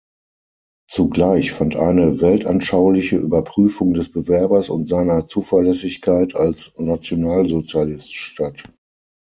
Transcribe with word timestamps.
Zugleich 0.89 1.51
fand 1.51 1.75
eine 1.75 2.21
weltanschauliche 2.21 3.17
Überprüfung 3.17 3.93
des 3.93 4.11
Bewerbers 4.11 4.69
und 4.69 4.87
seiner 4.89 5.27
Zuverlässigkeit 5.27 6.33
als 6.33 6.73
Nationalsozialist 6.79 8.15
statt. 8.15 8.63